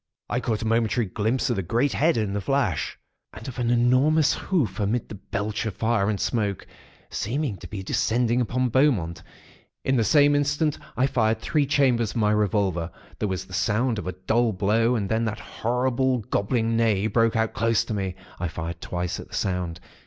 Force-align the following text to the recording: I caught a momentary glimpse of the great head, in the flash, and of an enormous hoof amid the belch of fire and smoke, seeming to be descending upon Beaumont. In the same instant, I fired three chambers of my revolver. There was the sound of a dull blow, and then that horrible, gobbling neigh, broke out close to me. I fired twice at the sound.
I 0.31 0.39
caught 0.39 0.63
a 0.63 0.65
momentary 0.65 1.05
glimpse 1.05 1.51
of 1.51 1.57
the 1.57 1.61
great 1.61 1.91
head, 1.93 2.17
in 2.17 2.33
the 2.33 2.41
flash, 2.41 2.97
and 3.33 3.47
of 3.47 3.59
an 3.59 3.69
enormous 3.69 4.33
hoof 4.33 4.79
amid 4.79 5.07
the 5.09 5.13
belch 5.13 5.67
of 5.67 5.75
fire 5.75 6.09
and 6.09 6.19
smoke, 6.19 6.65
seeming 7.11 7.55
to 7.57 7.67
be 7.67 7.83
descending 7.83 8.41
upon 8.41 8.69
Beaumont. 8.69 9.21
In 9.85 9.97
the 9.97 10.03
same 10.03 10.33
instant, 10.33 10.79
I 10.97 11.05
fired 11.05 11.39
three 11.39 11.67
chambers 11.67 12.09
of 12.13 12.17
my 12.17 12.31
revolver. 12.31 12.89
There 13.19 13.29
was 13.29 13.45
the 13.45 13.53
sound 13.53 13.99
of 13.99 14.07
a 14.07 14.13
dull 14.25 14.53
blow, 14.53 14.95
and 14.95 15.07
then 15.07 15.25
that 15.25 15.37
horrible, 15.39 16.17
gobbling 16.21 16.75
neigh, 16.75 17.05
broke 17.05 17.35
out 17.35 17.53
close 17.53 17.85
to 17.85 17.93
me. 17.93 18.15
I 18.39 18.47
fired 18.47 18.81
twice 18.81 19.19
at 19.19 19.27
the 19.29 19.35
sound. 19.35 19.79